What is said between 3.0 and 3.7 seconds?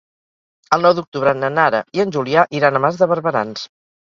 de Barberans.